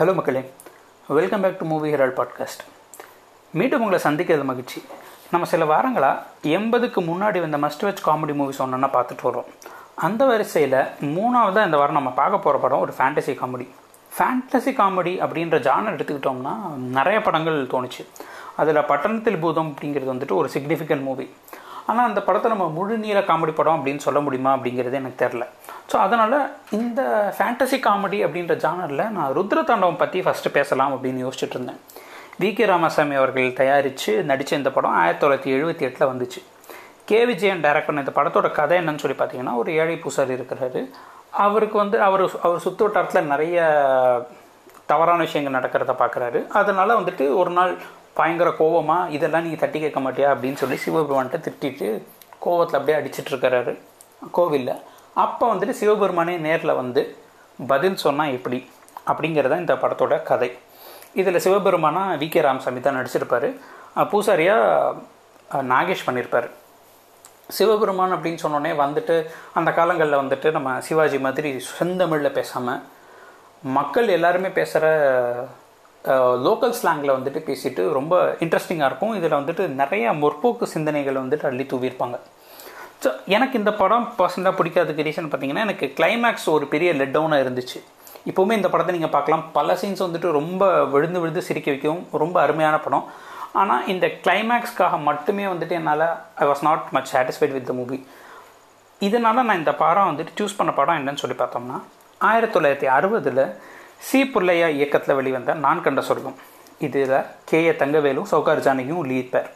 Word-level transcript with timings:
Hello 0.00 0.14
மக்களே. 0.14 0.52
Welcome 1.06 1.40
back 1.40 1.58
to 1.58 1.64
Movie 1.64 1.92
Herald 1.92 2.18
podcast 2.20 2.62
மீண்டும் 3.52 3.82
உங்களை 3.82 4.04
சந்திக்கிறது 4.04 4.44
மகிழ்ச்சி. 4.44 4.82
நம்ம 5.30 5.46
சில 5.46 5.64
வாரங்களாக 5.64 6.18
எண்பதுக்கு 6.42 7.00
முன்னாடி 7.00 7.40
வந்த 7.40 7.58
மஸ்ட் 7.58 7.84
வச் 7.84 7.96
காமெடி 8.04 8.34
மூவிஸ் 8.34 8.62
ஒன்றுன்னா 8.62 8.88
பார்த்துட்டு 8.92 9.22
வரோம் 9.22 9.44
அந்த 9.94 10.24
வரிசையில் 10.24 10.78
மூணாவதாக 11.00 11.64
இந்த 11.64 11.76
வாரம் 11.76 11.92
நம்ம 11.92 12.10
பார்க்க 12.10 12.38
போகிற 12.38 12.62
படம் 12.62 12.78
ஒரு 12.78 12.94
ஃபேண்டசி 12.98 13.34
காமெடி 13.34 13.68
ஃபேண்டசி 14.18 14.70
காமெடி 14.70 15.26
அப்படின்ற 15.26 15.58
ஜானர் 15.58 15.94
எடுத்துக்கிட்டோம்னா 15.96 16.74
நிறைய 16.74 17.22
படங்கள் 17.22 17.66
தோணுச்சு. 17.66 18.06
அதில் 18.56 18.84
பட்டணத்தில் 18.84 19.38
பூதம் 19.38 19.76
அப்படிங்கிறது 19.76 20.12
வந்துட்டு 20.12 20.32
ஒரு 20.32 20.50
சிக்னிஃபிகண்ட் 20.52 21.02
மூவி 21.02 21.34
ஆனால் 21.86 22.08
அந்த 22.08 22.22
படத்தை 22.22 22.50
நம்ம 22.50 22.68
முழு 22.68 22.96
நீர 22.96 23.18
காமெடி 23.24 23.52
படம் 23.54 23.78
அப்படின்னு 23.78 23.96
சொல்ல 23.96 24.20
முடியுமா 24.20 24.56
அப்படிங்கிறது 24.56 24.92
எனக்கு 24.92 25.26
தெரில 25.26 25.44
ஸோ 25.92 25.96
அதனால் 25.96 26.36
இந்த 26.70 27.00
ஃபேண்டசி 27.38 27.78
காமெடி 27.86 28.24
அப்படின்ற 28.26 28.56
ஜானரில் 28.56 29.10
நான் 29.10 29.32
ருத்ர 29.36 29.64
தாண்டவம் 29.64 29.96
பற்றி 29.96 30.20
ஃபஸ்ட்டு 30.20 30.48
பேசலாம் 30.48 30.96
அப்படின்னு 30.96 31.24
யோசிச்சுட்டு 31.26 31.56
இருந்தேன். 31.56 31.80
வி. 32.40 32.54
கே. 32.54 32.64
ராமசாமி 32.64 33.14
அவர்கள் 33.14 33.52
தயாரித்து 33.52 34.24
நடித்த 34.24 34.56
இந்த 34.56 34.72
படம் 34.72 34.92
ஆயிரத்தி 34.92 35.26
தொள்ளாயிரத்தி 35.26 35.54
எழுபத்தி 35.56 35.80
எட்டில் 35.80 36.08
வந்துச்சு. 36.08 36.40
கே. 37.04 37.24
விஜயன் 37.24 37.64
டைரக்ட் 37.64 37.86
பண்ண 37.86 38.00
இந்த 38.00 38.14
படத்தோட 38.20 38.50
கதை 38.50 38.78
என்னன்னு 38.78 38.98
சொல்லி 38.98 39.16
பார்த்தீங்கன்னா 39.18 39.54
ஒரு 39.54 39.72
ஏழை 39.72 39.96
பூசாரி 39.96 40.34
இருக்கிறாரு. 40.34 40.90
அவருக்கு 41.30 41.78
வந்து 41.78 42.02
அவர் 42.02 42.38
அவர் 42.42 42.58
சுற்று 42.58 42.84
வட்டாரத்தில் 42.86 43.24
நிறைய 43.24 43.58
தவறான 44.86 45.20
விஷயங்கள் 45.20 45.60
நடக்கிறத 45.60 45.94
பார்க்குறாரு 45.98 46.46
அதனால் 46.48 46.98
வந்துட்டு 47.00 47.34
ஒரு 47.34 47.50
நாள் 47.50 47.72
பயங்கர 48.20 48.50
கோவமாக 48.60 49.12
இதெல்லாம் 49.16 49.44
நீங்கள் 49.46 49.62
தட்டி 49.64 49.78
கேட்க 49.84 50.00
மாட்டியா? 50.04 50.28
அப்படின்னு 50.34 50.60
சொல்லி 50.62 50.76
சிவபெருமான்கிட்ட 50.84 51.38
திட்டிட்டு 51.46 51.88
கோவத்தில் 52.44 52.78
அப்படியே 52.78 52.98
அடிச்சிட்டு 53.00 53.30
இருக்கிறாரு. 53.32 53.72
கோவிலில் 54.38 54.74
அப்போ 55.24 55.44
வந்துட்டு 55.52 55.74
சிவபெருமானே 55.80 56.34
நேரில் 56.46 56.78
வந்து 56.80 57.02
பதில் 57.72 58.02
சொன்னால் 58.04 58.34
எப்படி? 58.38 58.58
அப்படிங்கிறத 59.10 59.56
இந்த 59.64 59.74
படத்தோட 59.82 60.14
கதை. 60.30 60.50
இதில் 61.20 61.42
சிவபெருமானா 61.44 62.02
வி. 62.22 62.28
கே. 62.34 62.40
ராமசாமி 62.46 62.80
தான் 62.80 62.98
நடிச்சிருப்பார். 62.98 63.48
பூசாரியாக 64.10 65.62
நாகேஷ் 65.72 66.04
பண்ணியிருப்பார் 66.06 66.48
சிவபெருமான் 67.56 68.14
அப்படின்னு 68.14 68.42
சொன்னோடனே 68.42 68.72
வந்துட்டு 68.82 69.14
அந்த 69.58 69.70
காலங்களில் 69.78 70.20
வந்துட்டு 70.22 70.48
நம்ம 70.56 70.74
சிவாஜி 70.88 71.18
மாதிரி 71.24 71.50
செந்தமிழில் 71.70 72.36
பேசாமல் 72.36 72.82
மக்கள் 73.76 74.14
எல்லாருமே 74.16 74.50
பேசுகிற 74.58 74.84
லோக்கல் 76.46 76.74
ஸ்லாங்கில் 76.78 77.16
வந்துட்டு 77.16 77.40
பேசிட்டு 77.48 77.82
ரொம்ப 77.96 78.14
இன்ட்ரெஸ்டிங்காக 78.44 78.88
இருக்கும். 78.90 79.14
இதில் 79.18 79.38
வந்துட்டு 79.38 79.64
நிறைய 79.80 80.12
முற்போக்கு 80.22 80.66
சிந்தனைகளை 80.74 81.18
வந்துட்டு 81.24 81.48
அள்ளி 81.50 81.64
தூவியிருப்பாங்க. 81.72 82.18
ஸோ 83.04 83.10
எனக்கு 83.36 83.54
இந்த 83.60 83.72
படம் 83.80 84.06
பர்சனலாக 84.18 84.54
பிடிக்காததுக்கு 84.58 85.06
ரீசன் 85.08 85.28
பார்த்தீங்கன்னா 85.32 85.64
எனக்கு 85.66 85.86
கிளைமேக்ஸ் 85.98 86.46
ஒரு 86.54 86.66
பெரிய 86.74 86.90
லெட் 87.00 87.14
டவுனாக 87.16 87.44
இருந்துச்சு. 87.44 87.78
இப்போவுமே 88.30 88.56
இந்த 88.60 88.68
படத்தை 88.72 88.92
நீங்கள் 88.96 89.14
பார்க்கலாம். 89.16 89.44
பல 89.58 89.76
சீன்ஸ் 89.80 90.04
வந்துட்டு 90.06 90.30
ரொம்ப 90.38 90.62
விழுந்து 90.94 91.20
விழுந்து 91.22 91.42
சிரிக்க 91.48 91.68
வைக்கவும் 91.74 92.02
ரொம்ப 92.22 92.36
அருமையான 92.44 92.78
படம். 92.86 93.06
ஆனால் 93.60 93.86
இந்த 93.92 94.06
கிளைமேக்ஸ்க்காக 94.24 94.98
மட்டுமே 95.08 95.44
வந்துட்டு 95.52 95.76
என்னால் 95.78 96.04
I 96.42 96.46
was 96.50 96.64
not 96.68 96.84
much 96.96 97.10
satisfied 97.12 97.54
with 97.56 97.68
the 97.70 97.74
movie 97.78 97.98
இதனால் 99.06 99.46
நான் 99.48 99.60
இந்த 99.62 99.72
படம் 99.82 100.08
வந்துட்டு 100.10 100.36
சூஸ் 100.40 100.56
பண்ண 100.58 100.72
படம் 100.78 100.98
என்னன்னு 101.00 101.22
சொல்லி 101.22 101.36
பார்த்தோம்னா 101.40 101.78
ஆயிரத்தி 102.30 102.54
தொள்ளாயிரத்தி 102.56 102.88
அறுபதில் 102.96 103.42
சி 104.08 104.20
புள்ளையா 104.34 104.68
இயக்கத்தில் 104.78 105.18
வெளிவந்த 105.20 105.54
நான் 105.64 105.84
கண்ட 105.86 106.00
சொர்க்கம். 106.08 106.36
இதில் 106.86 107.16
கே 107.48 107.58
ஏ 107.68 107.72
தங்கவேலும் 107.80 108.28
சௌகார் 108.32 108.64
ஜானகியும் 108.66 109.06
லீட் 109.10 109.32
பேர் 109.32 109.48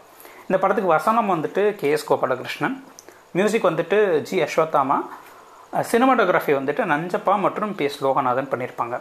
இந்த 0.47 0.57
படத்துக்கு 0.63 0.95
வசனம் 0.97 1.31
வந்துட்டு 1.35 1.63
கே 1.81 1.91
எஸ் 1.97 2.09
கோபாலகிருஷ்ணன். 2.09 2.75
மியூசிக் 3.37 3.69
வந்துட்டு 3.71 3.99
ஜி 4.29 4.37
அஸ்வத்தாமா. 4.47 4.99
சினிமாட்டோகிராஃபி 5.91 6.53
வந்துட்டு 6.59 6.83
நஞ்சப்பா 6.91 7.35
மற்றும் 7.45 7.73
பி 7.79 7.85
எஸ் 7.89 8.03
லோகநாதன் 8.07 8.51
பண்ணியிருப்பாங்க 8.51 8.97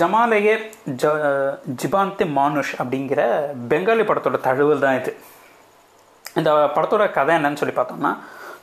ஜமாலயே 0.00 0.54
ஜ 1.02 1.10
ஜிபாந்தி 1.80 2.26
மானுஷ் 2.38 2.72
அப்படிங்கிற 2.82 3.20
பெங்காலி 3.70 4.04
படத்தோட 4.10 4.38
தழுவல் 4.46 4.84
தான் 4.84 4.98
இது. 5.00 5.12
இந்த 6.38 6.50
படத்தோட 6.76 7.04
கதை 7.16 7.32
என்னன்னு 7.38 7.60
சொல்லி 7.62 7.74
பார்த்தோம்னா 7.78 8.12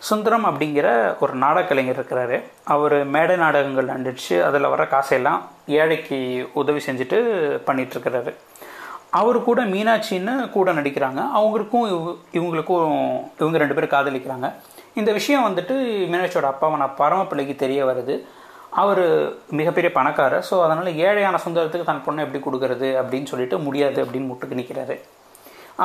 சுந்தரம் 0.07 0.45
அப்படிங்கிற 0.49 0.87
ஒரு 1.23 1.33
நாடகலைஞர் 1.43 1.97
இருக்கிறாரு. 1.97 2.37
அவர் 2.73 2.95
மேடை 3.15 3.35
நாடகங்கள் 3.41 3.89
நடிச்சு 3.93 4.35
அதில் 4.47 4.71
வர 4.73 4.83
காசையெல்லாம் 4.93 5.41
ஏழைக்கு 5.79 6.17
உதவி 6.61 6.81
செஞ்சுட்டு 6.85 7.17
பண்ணிகிட்ருக்கிறாரு 7.67 8.33
அவர் 9.19 9.37
கூட 9.49 9.59
மீனாட்சின்னு 9.73 10.33
கூட 10.55 10.69
நடிக்கிறாங்க. 10.79 11.21
அவங்களுக்கும் 11.37 11.87
இவங்களுக்கும் 12.37 12.89
இவங்க 13.41 13.57
ரெண்டு 13.63 13.75
பேரும் 13.77 13.95
காதலிக்கிறாங்க. 13.95 14.49
இந்த 14.99 15.11
விஷயம் 15.19 15.47
வந்துட்டு 15.47 15.75
மீனாட்சியோட 16.11 16.49
அப்பாவை 16.53 16.77
நான் 16.81 16.99
பரமப்பிள்ளைக்கு 17.01 17.55
தெரிய 17.63 17.79
வருது. 17.91 18.15
அவர் 18.81 19.05
மிகப்பெரிய 19.59 19.89
பணக்காரர். 19.99 20.45
ஸோ 20.49 20.55
அதனால் 20.65 20.97
ஏழையான 21.05 21.39
சுந்தரத்துக்கு 21.45 21.89
தன் 21.91 22.05
பொண்ணை 22.07 22.23
எப்படி 22.25 22.41
கொடுக்கறது 22.47 22.89
அப்படின்னு 23.01 23.31
சொல்லிட்டு 23.31 23.57
முடியாது 23.67 23.99
அப்படின்னு 24.03 24.29
முட்டுக்கு 24.31 24.59
நிற்கிறாரு 24.59 24.97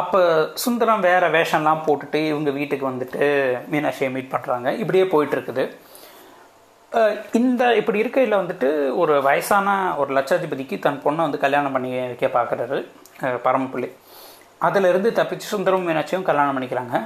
அப்போ 0.00 0.20
சுந்தரம் 0.62 1.04
வேறு 1.08 1.26
வேஷம்லாம் 1.36 1.82
போட்டுட்டு 1.86 2.20
இவங்க 2.30 2.50
வீட்டுக்கு 2.58 2.84
வந்துட்டு 2.90 3.24
மீனாட்சியை 3.72 4.08
மீட் 4.14 4.32
பண்ணுறாங்க 4.34 4.68
இப்படியே 4.82 5.04
போயிட்டுருக்குது. 5.12 5.64
இந்த 7.40 7.62
இப்படி 7.80 8.02
இருக்கையில் 8.02 8.40
வந்துட்டு 8.40 8.68
ஒரு 9.02 9.14
வயசான 9.28 9.68
ஒரு 10.00 10.10
லட்சாதிபதிக்கு 10.16 10.76
தன் 10.86 11.00
பொண்ணை 11.04 11.22
வந்து 11.26 11.42
கல்யாணம் 11.44 11.74
பண்ணி 11.76 11.90
வைக்க 12.10 12.28
பார்க்குறாரு 12.38 12.78
பரமப்பிள்ளை. 13.46 13.88
அதிலிருந்து 14.66 15.10
தப்பிச்சு 15.20 15.52
சுந்தரம் 15.54 15.86
மீனாட்சியும் 15.88 16.28
கல்யாணம் 16.28 16.56
பண்ணிக்கிறாங்க. 16.56 16.96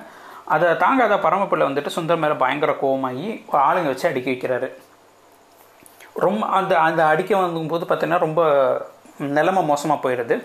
அதை 0.54 0.68
தாங்காத 0.82 1.16
பரமப்பிள்ளை 1.24 1.64
வந்துட்டு 1.68 1.96
சுந்தரம் 1.96 2.22
மேலே 2.24 2.36
பயங்கர 2.42 2.74
கோவமாகி 2.82 3.26
ஆளுங்க 3.68 3.90
வச்சு 3.92 4.08
அடிக்க 4.10 4.28
வைக்கிறாரு. 4.32 4.68
ரொம்ப 6.26 6.44
அந்த 6.58 6.72
அந்த 6.84 7.02
அடிக்க 7.12 7.32
வாங்கும்போது 7.40 7.84
பார்த்தீங்கன்னா 7.88 8.24
ரொம்ப 8.26 8.42
நிலைமை 9.36 9.62
மோசமாக 9.70 10.02
போயிடுது. 10.04 10.36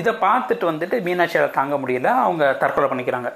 இதை 0.00 0.12
பார்த்துட்டு 0.24 0.64
வந்துட்டு 0.70 0.96
மீனாட்சியால் 1.08 1.56
தாங்க 1.58 1.76
முடியல. 1.82 2.10
அவங்க 2.24 2.44
தற்கொலை 2.62 2.88
பண்ணிக்கிறாங்க. 2.92 3.30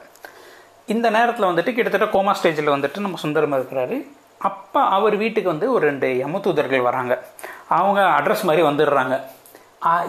இந்த 0.95 1.07
நேரத்தில் 1.17 1.51
வந்துட்டு 1.51 1.75
கிட்டத்தட்ட 1.77 2.09
கோமா 2.15 2.35
ஸ்டேஜில் 2.39 2.75
வந்துட்டு 2.77 3.05
நம்ம 3.07 3.21
சுந்தரம் 3.25 3.57
இருக்கிறாரு. 3.59 3.99
அப்போ 4.49 4.81
அவர் 4.97 5.15
வீட்டுக்கு 5.23 5.53
வந்து 5.55 5.67
ஒரு 5.75 5.85
ரெண்டு 5.91 6.09
யமதூதர்கள் 6.23 6.89
வராங்க. 6.89 7.13
அவங்க 7.79 8.01
அட்ரஸ் 8.19 8.47
மாதிரி 8.49 8.63
வந்துடுறாங்க. 8.69 9.17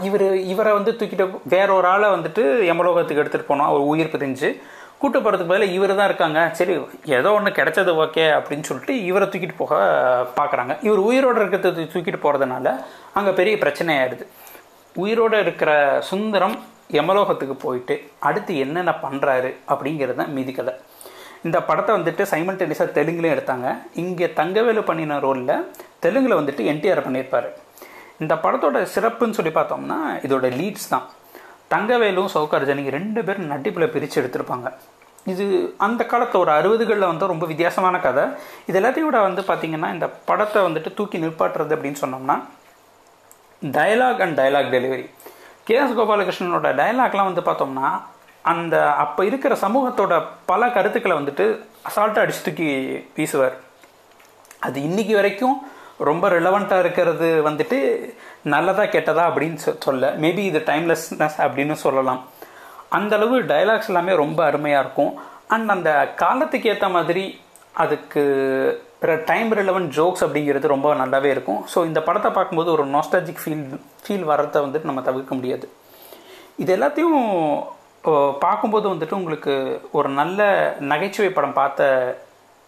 இவர் 0.08 0.26
இவரை 0.54 0.72
வந்து 0.78 0.92
தூக்கிட்டு 0.98 1.26
வேற 1.54 1.70
ஒரு 1.80 1.88
ஆளை 1.92 2.08
வந்துட்டு 2.16 2.44
யமலோகத்துக்கு 2.70 3.22
எடுத்துகிட்டு 3.24 3.52
போனோம் 3.52 3.70
அவர் 3.72 3.90
உயிர் 3.92 4.12
பிரிஞ்சு 4.14 4.50
கூட்டு 5.02 5.20
போகிறதுக்கு 5.20 5.52
பதில் 5.52 5.74
இவர் 5.76 5.94
தான் 6.00 6.10
இருக்காங்க. 6.10 6.40
சரி 6.60 6.74
ஏதோ 7.18 7.30
ஒன்று 7.38 7.52
கிடைச்சது 7.60 7.92
ஓகே 8.04 8.26
அப்படின்னு 8.36 8.68
சொல்லிட்டு 8.70 8.94
இவரை 9.10 9.26
தூக்கிட்டு 9.32 9.58
போக 9.62 9.80
பார்க்குறாங்க. 10.38 10.74
இவர் 10.88 11.02
உயிரோடு 11.08 11.40
இருக்கிறது 11.42 11.88
தூக்கிட்டு 11.94 12.22
போகிறதுனால 12.26 12.76
அங்கே 13.20 13.34
பெரிய 13.40 13.56
பிரச்சனை 13.64 13.98
ஆயிடுது. 14.02 14.26
உயிரோடு 15.02 15.38
இருக்கிற 15.46 15.72
சுந்தரம் 16.10 16.56
யமலோகத்துக்கு 16.98 17.56
போயிட்டு 17.66 17.96
அடுத்து 18.28 18.54
என்னென்ன 18.64 18.92
பண்ணுறாரு 19.06 19.52
அப்படிங்கிறது 19.72 20.20
தான் 20.22 20.34
மீதி 20.36 20.54
கதை. 20.58 20.74
இந்த 21.48 21.58
படத்தை 21.70 21.92
வந்துட்டு 21.98 22.24
சைமன் 22.32 22.60
டெனிஸாக 22.60 22.96
தெலுங்குலையும் 22.98 23.36
எடுத்தாங்க. 23.36 23.68
இங்கே 24.04 24.28
தங்கவேலு 24.40 24.84
பண்ணின 24.90 25.20
ரோலில் 25.26 25.56
தெலுங்கில் 26.06 26.40
வந்துட்டு 26.40 26.64
என்டிஆர் 26.74 27.06
பண்ணியிருப்பார். 27.06 27.50
இந்த 28.24 28.34
படத்தோட 28.44 28.78
சிறப்புன்னு 28.96 29.38
சொல்லி 29.40 29.54
பார்த்தோம்னா 29.60 30.00
இதோட 30.26 30.48
லீட்ஸ் 30.60 30.92
தான். 30.94 31.06
தங்கவேலும் 31.74 32.32
சௌகார்ஜனி 32.36 32.84
ரெண்டு 32.98 33.22
பேரும் 33.28 33.52
நடிப்பில் 33.54 33.94
பிரித்து 33.94 34.18
எடுத்திருப்பாங்க. 34.22 34.68
இது 35.32 35.46
அந்த 35.88 36.02
காலத்தில் 36.12 36.42
ஒரு 36.44 36.52
அறுபதுகளில் 36.60 37.12
வந்து 37.12 37.32
ரொம்ப 37.32 37.46
வித்தியாசமான 37.52 37.96
கதை. 38.06 38.24
இது 38.70 38.78
எல்லாத்தையும் 38.80 39.10
விட 39.10 39.20
வந்து 39.28 39.44
பார்த்திங்கன்னா 39.50 39.90
இந்த 39.96 40.08
படத்தை 40.30 40.62
வந்துட்டு 40.68 40.92
தூக்கி 40.98 41.24
நிற்பாட்டுறது 41.24 41.76
அப்படின்னு 41.78 42.02
சொன்னோம்னா 42.04 42.38
dialogue 43.64 44.22
and 44.22 44.40
dialogue 44.40 44.72
delivery 44.76 45.10
K 45.64 45.76
S 45.76 45.92
கோபாலகிருஷ்ணனோட 45.92 46.70
டயலாக்லாம் 46.80 47.30
வந்து 47.34 47.42
பார்த்தோம்னா 47.42 48.02
அந்த 48.42 48.94
அப்போ 48.94 49.26
இருக்கிற 49.26 49.56
சமூகத்தோட 49.56 50.24
பல 50.46 50.70
கருத்துக்களை 50.70 51.18
வந்துட்டு 51.18 51.46
அசால்ட்டாக 51.90 52.24
அடிச்சு 52.24 52.42
தூக்கி 52.44 52.70
வீசுவார். 53.18 53.54
அது 54.60 54.82
இன்றைக்கி 54.82 55.14
வரைக்கும் 55.14 55.62
ரொம்ப 55.98 56.30
ரிலவெண்ட்டாக 56.30 56.80
இருக்கிறது 56.80 57.50
வந்துட்டு 57.50 57.78
நல்லதா 58.44 58.84
கெட்டதா 58.84 59.24
அப்படின்னு 59.30 59.60
சொல்ல 59.80 60.14
மேபி 60.22 60.38
இது 60.38 60.60
டைம்லெஸ்னஸ் 60.60 61.38
அப்படின்னு 61.38 61.72
சொல்லலாம். 61.72 62.24
அந்த 62.90 63.16
அளவு 63.16 63.42
டைலாக்ஸ் 63.42 63.88
எல்லாமே 63.88 64.16
ரொம்ப 64.16 64.46
அருமையாக 64.46 64.84
இருக்கும். 64.86 65.14
அண்ட் 65.48 65.70
அந்த 65.70 66.14
காலத்துக்கு 66.16 66.70
ஏற்ற 66.70 66.90
மாதிரி 66.90 67.42
அதுக்கு 67.74 68.24
டைம் 69.30 69.50
ரிலவெண்ட் 69.60 69.94
ஜோக்ஸ் 69.98 70.24
அப்படிங்கிறது 70.26 70.74
ரொம்ப 70.74 70.90
நல்லாவே 71.02 71.30
இருக்கும். 71.36 71.62
ஸோ 71.74 71.80
இந்த 71.90 72.00
படத்தை 72.08 72.30
பார்க்கும்போது 72.38 72.70
ஒரு 72.76 72.84
நாஸ்டாஜிக் 72.96 73.42
ஃபீல் 73.44 73.66
ஃபீல் 74.04 74.28
வரத்தை 74.32 74.60
வந்துட்டு 74.66 74.90
நம்ம 74.90 75.04
தவிர்க்க 75.08 75.38
முடியாது. 75.40 75.66
இது 76.64 76.72
எல்லாத்தையும் 76.76 77.18
பார்க்கும்போது 78.46 78.86
வந்துட்டு 78.94 79.18
உங்களுக்கு 79.20 79.54
ஒரு 79.98 80.10
நல்ல 80.20 80.48
நகைச்சுவை 80.92 81.30
படம் 81.38 81.58
பார்த்த 81.60 81.90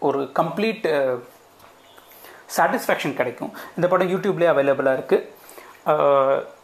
ஒரு 0.08 0.20
கம்ப்ளீட் 0.40 0.86
சாட்டிஸ்ஃபேக்ஷன் 2.58 3.18
கிடைக்கும். 3.20 3.54
இந்த 3.78 3.88
படம் 3.94 4.12
யூடியூப்லேயே 4.14 4.52
அவைலபிளாக 4.54 4.98
இருக்குது 5.00 5.34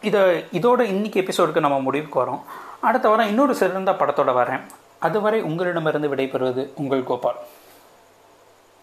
இதை 0.08 0.20
இதோட 0.58 0.80
இன்றைக்கி 0.92 1.18
எபிசோடுக்கு 1.24 1.66
நம்ம 1.66 1.80
முடிவுக்கு 1.88 2.18
வரோம். 2.22 2.42
அடுத்த 2.88 3.06
வாரம் 3.10 3.30
இன்னொரு 3.32 3.54
சிறந்த 3.62 3.92
படத்தோட 4.00 4.30
வரேன். 4.42 4.62
அதுவரை 5.08 5.40
உங்களிடமிருந்து 5.48 6.12
விடைபெறுவது 6.12 6.62
உங்கள் 6.82 7.08
கோபால். 7.10 7.40